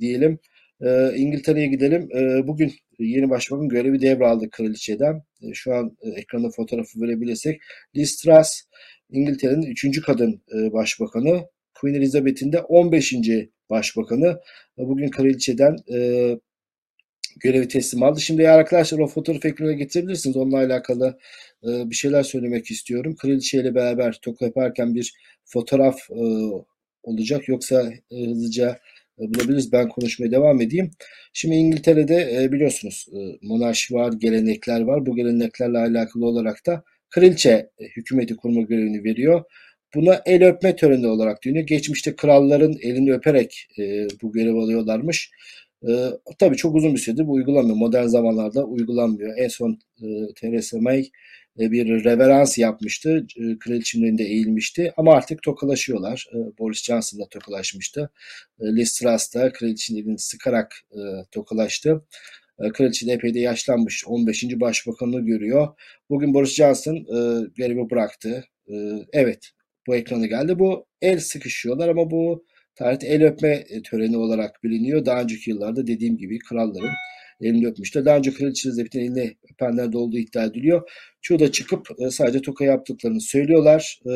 [0.00, 0.38] diyelim.
[0.80, 2.08] E, İngiltere'ye gidelim.
[2.16, 5.22] E, bugün yeni başbakan görevi devraldı kraliçeden.
[5.42, 7.60] E, şu an e, ekranda fotoğrafı verebilirsek.
[7.96, 8.62] Liz Truss
[9.10, 10.00] İngiltere'nin 3.
[10.00, 11.46] kadın e, başbakanı.
[11.80, 13.14] Queen Elizabeth'in de 15.
[13.70, 14.40] başbakanı.
[14.78, 15.98] E, bugün kraliçeden e,
[17.40, 18.20] görevi teslim aldı.
[18.20, 20.36] Şimdi arkadaşlar o fotoğraf ekrana getirebilirsiniz.
[20.36, 21.18] Onunla alakalı
[21.64, 23.16] e, bir şeyler söylemek istiyorum.
[23.16, 25.14] Kraliçe ile beraber toka yaparken bir
[25.44, 26.24] fotoğraf e,
[27.02, 27.48] olacak.
[27.48, 28.78] Yoksa e, hızlıca
[29.20, 29.72] e, bulabiliriz.
[29.72, 30.90] Ben konuşmaya devam edeyim.
[31.32, 35.06] Şimdi İngiltere'de e, biliyorsunuz e, monarşi var, gelenekler var.
[35.06, 39.44] Bu geleneklerle alakalı olarak da kraliçe e, hükümeti kurma görevini veriyor.
[39.94, 41.66] Buna el öpme töreni olarak dönüyor.
[41.66, 45.30] Geçmişte kralların elini öperek e, bu görev alıyorlarmış.
[45.88, 47.76] E, tabii çok uzun bir süredir bu uygulanmıyor.
[47.76, 49.38] Modern zamanlarda uygulanmıyor.
[49.38, 51.10] En son e, Theresa May
[51.60, 53.26] e, bir reverans yapmıştı.
[53.36, 54.92] E, kraliçenin önünde eğilmişti.
[54.96, 56.26] Ama artık tokalaşıyorlar.
[56.34, 58.10] E, Boris Johnson da tokalaşmıştı.
[58.60, 62.04] E, Liz Truss da kraliçenin elini sıkarak e, tokalaştı.
[62.58, 64.04] E, kraliçe de epey de yaşlanmış.
[64.06, 64.44] 15.
[64.60, 65.68] başbakanlığı görüyor.
[66.10, 68.44] Bugün Boris Johnson e, görevi bıraktı.
[68.68, 68.74] E,
[69.12, 69.50] evet
[69.86, 70.58] bu ekrana geldi.
[70.58, 75.06] Bu el sıkışıyorlar ama bu tarihte el öpme e, töreni olarak biliniyor.
[75.06, 76.94] Daha önceki yıllarda dediğim gibi kralların
[77.40, 78.04] elini öpmüşler.
[78.04, 80.90] Daha önce Kraliçe Elizabeth'in elini öpenler de olduğu iddia ediliyor.
[81.20, 84.00] Çoğu da çıkıp e, sadece toka yaptıklarını söylüyorlar.
[84.06, 84.12] E,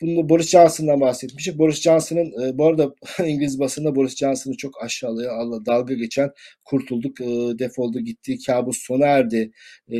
[0.00, 1.58] bunu Boris Johnson'dan bahsetmiştik.
[1.58, 2.94] Boris Johnson'ın bu arada
[3.26, 5.30] İngiliz basında Boris Johnson'ı çok aşağılaya
[5.66, 6.30] dalga geçen
[6.64, 7.18] kurtulduk,
[7.58, 9.50] defoldu gitti, kabus sona erdi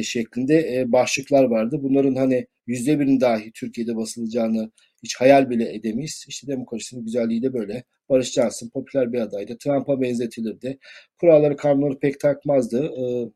[0.02, 1.78] şeklinde başlıklar vardı.
[1.82, 4.70] Bunların hani yüzde birini dahi Türkiye'de basılacağını
[5.06, 6.24] hiç hayal bile edemeyiz.
[6.28, 7.84] İşte demokrasinin güzelliği de böyle.
[8.08, 9.56] Barış Johnson popüler bir adaydı.
[9.58, 10.78] Trump'a benzetilirdi.
[11.20, 12.84] Kuralları kanunları pek takmazdı.
[12.86, 13.30] Ee,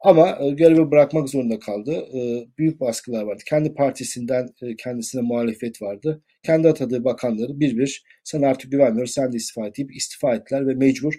[0.00, 1.92] ama e, görevi bırakmak zorunda kaldı.
[2.14, 3.42] Ee, büyük baskılar vardı.
[3.48, 6.22] Kendi partisinden e, kendisine muhalefet vardı.
[6.42, 10.66] Kendi atadığı bakanları bir bir sana artık güvenmiyoruz sen de istifa et deyip istifa ettiler
[10.66, 11.14] ve mecbur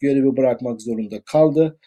[0.00, 1.78] görevi bırakmak zorunda kaldı.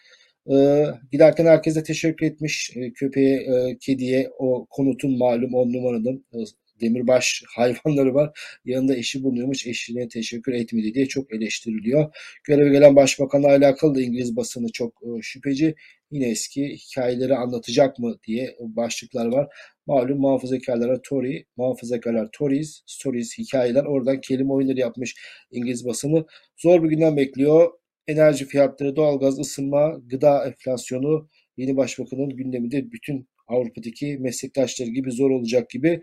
[0.52, 2.72] Ee, giderken herkese teşekkür etmiş.
[2.76, 6.38] Ee, köpeğe, e, kediye o konutun malum on numaranın e,
[6.82, 8.40] demirbaş hayvanları var.
[8.66, 9.68] Yanında eşi bulunuyormuş.
[9.68, 12.16] Eşine teşekkür etmedi diye çok eleştiriliyor.
[12.44, 15.76] Göreve gelen başbakanla alakalı da İngiliz basını çok e, şüpheci.
[16.12, 19.48] Yine eski hikayeleri anlatacak mı diye başlıklar var.
[19.88, 25.16] Malum muhafazakarlara Tory, muhafazakarlar Tories, Stories, hikayeler oradan kelime oyunları yapmış
[25.52, 26.26] İngiliz basını.
[26.58, 27.72] Zor bir günden bekliyor.
[28.08, 35.70] Enerji fiyatları, doğalgaz, ısınma, gıda enflasyonu yeni başbakanın gündeminde bütün Avrupa'daki meslektaşları gibi zor olacak
[35.70, 36.02] gibi.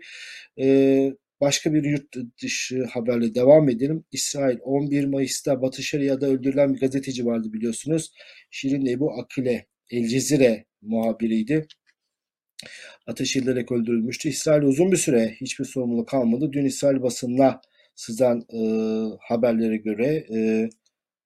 [0.59, 4.05] Ee, başka bir yurt dışı haberle devam edelim.
[4.11, 8.11] İsrail 11 Mayıs'ta Batı Şeria'da öldürülen bir gazeteci vardı biliyorsunuz.
[8.51, 11.67] Şirin Ebu Akile El Cezire muhabiriydi.
[13.07, 14.29] Ateş edilerek öldürülmüştü.
[14.29, 16.49] İsrail uzun bir süre hiçbir sorumluluk kalmadı.
[16.53, 17.61] Dün İsrail basınına
[17.95, 18.59] sızan e,
[19.19, 20.69] haberlere göre e,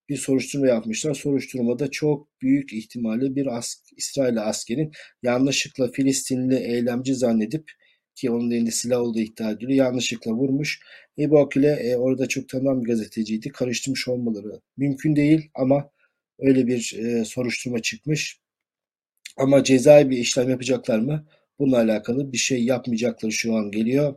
[0.10, 1.14] bir soruşturma yapmışlar.
[1.14, 4.92] Soruşturmada çok büyük ihtimalle bir ask İsrail askerin
[5.24, 7.72] yanlışlıkla Filistinli eylemci zannedip
[8.16, 9.86] ki onun elinde silah olduğu iddia ediliyor.
[9.86, 10.80] Yanlışlıkla vurmuş.
[11.20, 13.50] Ebu Akile e, orada çok tanınan bir gazeteciydi.
[13.50, 15.90] Karıştırmış olmaları mümkün değil ama
[16.40, 18.40] öyle bir e, soruşturma çıkmış.
[19.38, 21.28] Ama cezai bir işlem yapacaklar mı?
[21.60, 24.16] Bununla alakalı bir şey yapmayacakları şu an geliyor.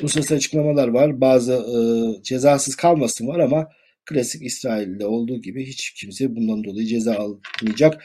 [0.00, 1.20] Uluslararası açıklamalar var.
[1.20, 1.78] Bazı e,
[2.22, 3.68] cezasız kalmasın var ama
[4.06, 8.04] klasik İsrail'de olduğu gibi hiç kimse bundan dolayı ceza almayacak.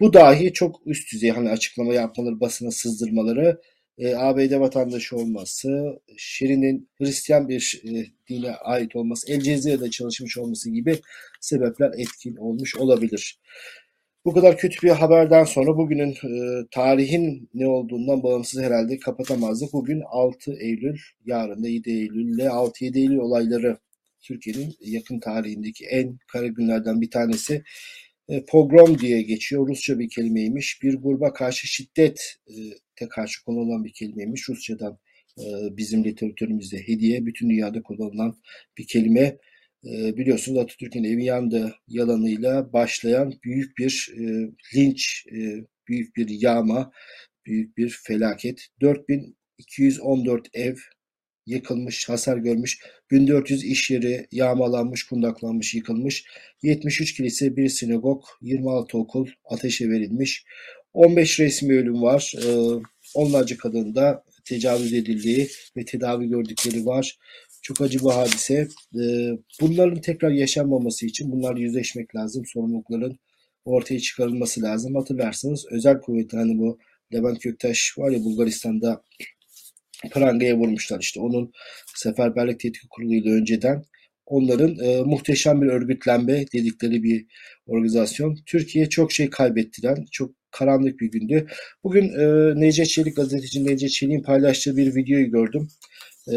[0.00, 3.60] Bu dahi çok üst düzey hani açıklama yapmaları, basına sızdırmaları,
[3.98, 10.70] e, ABD vatandaşı olması, Şirin'in Hristiyan bir e, dine ait olması, El Cezire'de çalışmış olması
[10.70, 11.00] gibi
[11.40, 13.40] sebepler etkin olmuş olabilir.
[14.24, 19.72] Bu kadar kötü bir haberden sonra bugünün e, tarihin ne olduğundan bağımsız herhalde kapatamazdık.
[19.72, 23.76] Bugün 6 Eylül, yarın da 7 Eylül ile 6-7 Eylül olayları
[24.20, 27.62] Türkiye'nin yakın tarihindeki en kara günlerden bir tanesi.
[28.28, 29.68] E, pogrom diye geçiyor.
[29.68, 30.82] Rusça bir kelimeymiş.
[30.82, 32.36] Bir gruba karşı şiddet
[33.00, 34.48] e, karşı kullanılan bir kelimeymiş.
[34.48, 34.98] Rusçadan
[35.38, 35.44] e,
[35.76, 38.36] bizim literatürümüzde hediye, bütün dünyada kullanılan
[38.78, 39.38] bir kelime.
[39.84, 44.14] E, biliyorsunuz Atatürk'ün evi yandı yalanıyla başlayan büyük bir
[44.74, 45.26] linç,
[45.88, 46.92] büyük bir yağma,
[47.46, 48.66] büyük bir felaket.
[48.80, 50.76] 4214 ev
[51.46, 52.78] yıkılmış, hasar görmüş.
[53.10, 56.24] 1400 iş yeri yağmalanmış, kundaklanmış, yıkılmış.
[56.62, 60.44] 73 kilise, bir sinagog, 26 okul ateşe verilmiş.
[60.92, 62.34] 15 resmi ölüm var.
[62.38, 62.80] Ee,
[63.14, 67.18] onlarca kadın da tecavüz edildiği ve tedavi gördükleri var.
[67.62, 68.68] Çok acı bir hadise.
[69.00, 69.30] Ee,
[69.60, 72.44] bunların tekrar yaşanmaması için bunlarla yüzleşmek lazım.
[72.46, 73.18] Sorumlulukların
[73.64, 74.94] ortaya çıkarılması lazım.
[74.94, 76.78] Hatırlarsınız özel kuvvetler hani bu
[77.14, 79.02] Levent Göktaş var ya Bulgaristan'da
[80.10, 81.52] prangaya vurmuşlar işte onun
[81.94, 83.82] Seferberlik Tetkik Kurulu önceden
[84.26, 87.26] onların e, muhteşem bir örgütlenme dedikleri bir
[87.66, 88.38] organizasyon.
[88.46, 91.46] Türkiye çok şey kaybettiren, çok karanlık bir gündü.
[91.84, 95.68] Bugün e, Necdet Çelik, gazeteci Necdet Çelik'in paylaştığı bir videoyu gördüm.
[96.32, 96.36] E,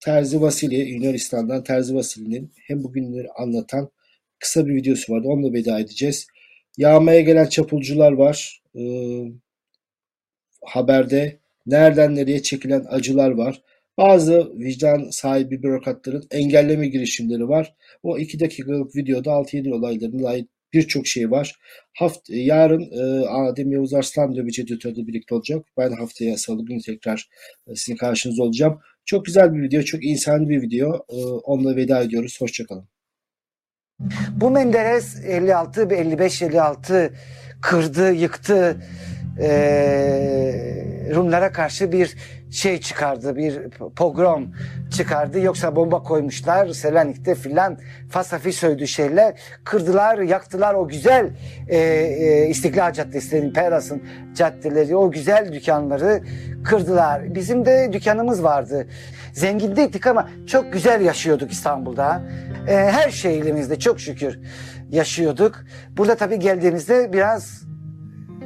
[0.00, 3.90] Terzi Vasili, Yunanistan'dan Terzi Vasili'nin hem bugünleri anlatan
[4.38, 5.28] kısa bir videosu vardı.
[5.28, 6.26] Onunla veda edeceğiz.
[6.76, 8.62] Yağmaya gelen çapulcular var.
[8.78, 8.82] E,
[10.64, 13.62] haberde nereden nereye çekilen acılar var.
[13.98, 17.74] Bazı vicdan sahibi bürokratların engelleme girişimleri var.
[18.02, 21.56] O iki dakikalık videoda 6-7 olaylarına ait birçok şey var.
[21.98, 25.66] Haft yarın e, Adem Yavuz Arslan bir editörde birlikte olacak.
[25.78, 27.28] Ben haftaya salı günü tekrar
[27.66, 28.80] e, sizin karşınızda olacağım.
[29.04, 30.94] Çok güzel bir video, çok insani bir video.
[31.08, 32.40] E, onunla veda ediyoruz.
[32.40, 32.88] Hoşçakalın.
[34.36, 37.12] Bu Menderes 56, 55-56
[37.62, 38.82] kırdı, yıktı.
[39.40, 40.78] Ee,
[41.14, 42.16] Rumlara karşı bir
[42.50, 44.54] şey çıkardı, bir pogrom
[44.90, 45.40] çıkardı.
[45.40, 47.78] Yoksa bomba koymuşlar Selanik'te filan
[48.10, 49.34] fasafi söylediği şeyler.
[49.64, 51.30] Kırdılar, yaktılar o güzel
[51.68, 54.02] e, e, İstiklal Caddesi'nin, Peras'ın
[54.34, 56.22] caddeleri, o güzel dükkanları
[56.64, 57.34] kırdılar.
[57.34, 58.86] Bizim de dükkanımız vardı.
[59.32, 62.22] Zengin değildik ama çok güzel yaşıyorduk İstanbul'da.
[62.68, 63.42] E, her şey
[63.78, 64.38] çok şükür
[64.90, 65.64] yaşıyorduk.
[65.96, 67.67] Burada tabii geldiğimizde biraz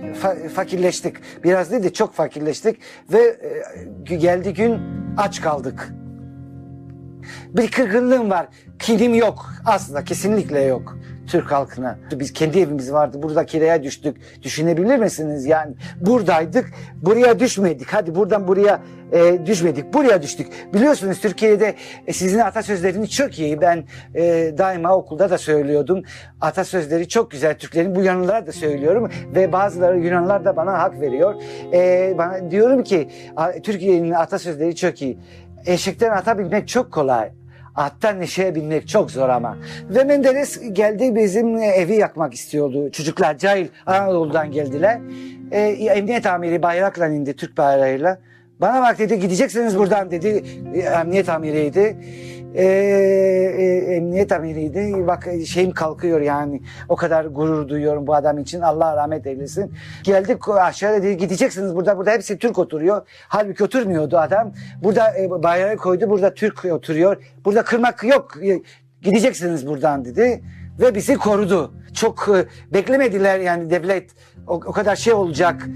[0.02, 1.16] fa- fakirleştik.
[1.44, 2.78] Biraz değil de çok fakirleştik
[3.12, 3.36] ve
[4.10, 4.78] e, geldi gün
[5.16, 5.92] aç kaldık.
[7.48, 8.46] Bir kırgınlığım var.
[8.78, 9.52] Kinim yok.
[9.64, 10.98] Aslında kesinlikle yok.
[11.26, 11.98] Türk halkına.
[12.12, 13.22] Biz kendi evimiz vardı.
[13.22, 14.16] Burada kiraya düştük.
[14.42, 15.46] Düşünebilir misiniz?
[15.46, 16.72] Yani buradaydık.
[16.94, 17.88] Buraya düşmedik.
[17.88, 18.80] Hadi buradan buraya
[19.12, 19.92] e, düşmedik.
[19.94, 20.46] Buraya düştük.
[20.74, 21.74] Biliyorsunuz Türkiye'de
[22.06, 23.60] e, sizin atasözleriniz çok iyi.
[23.60, 24.22] Ben e,
[24.58, 26.02] daima okulda da söylüyordum.
[26.40, 27.58] Atasözleri çok güzel.
[27.58, 29.10] Türklerin bu Yunanlılar da söylüyorum.
[29.34, 31.34] Ve bazıları Yunanlılar da bana hak veriyor.
[31.72, 33.08] E, bana diyorum ki
[33.62, 35.18] Türkiye'nin atasözleri çok iyi.
[35.66, 37.30] Eşekten ata binmek çok kolay.
[37.76, 39.56] Attan neşeye binmek çok zor ama.
[39.90, 42.90] Ve Menderes geldi bizim evi yakmak istiyordu.
[42.90, 45.00] Çocuklar cahil Anadolu'dan geldiler.
[45.50, 48.18] E, emniyet amiri bayrakla indi Türk bayrağıyla.
[48.60, 50.44] Bana bak dedi gideceksiniz buradan dedi.
[50.74, 51.96] E, Emniyet amiriydi.
[52.54, 55.06] E, e, emniyet amiriydi.
[55.06, 56.62] Bak şeyim kalkıyor yani.
[56.88, 58.60] O kadar gurur duyuyorum bu adam için.
[58.60, 59.72] Allah rahmet eylesin.
[60.02, 61.96] Geldik aşağı dedi gideceksiniz burada.
[61.96, 63.02] Burada hepsi Türk oturuyor.
[63.28, 64.52] Halbuki oturmuyordu adam.
[64.82, 66.10] Burada e, bayrağı koydu.
[66.10, 67.16] Burada Türk oturuyor.
[67.44, 68.34] Burada kırmak yok.
[69.02, 70.42] Gideceksiniz buradan dedi.
[70.80, 71.74] Ve bizi korudu.
[71.94, 74.10] Çok e, beklemediler yani devlet.
[74.46, 75.68] O, o kadar şey olacak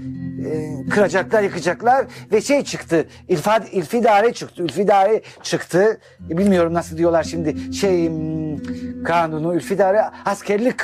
[0.45, 3.07] e, kıracaklar yıkacaklar ve şey çıktı.
[3.27, 5.99] İlfad, ilfidare çıktı ilfidare çıktı.
[6.29, 7.73] E, bilmiyorum nasıl diyorlar şimdi.
[7.73, 8.11] Şey
[9.05, 10.79] kanunu ilfidare askerlik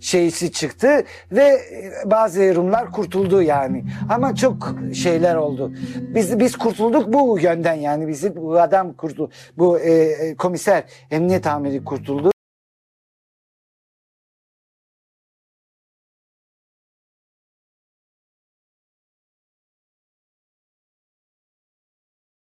[0.00, 3.84] şeysi çıktı ve e, bazı Rumlar kurtuldu yani.
[4.10, 5.72] Ama çok şeyler oldu.
[6.14, 8.08] Biz biz kurtulduk bu yönden yani.
[8.08, 12.33] Bizi bu adam kurtuldu bu e, e, komiser emniyet amiri kurtuldu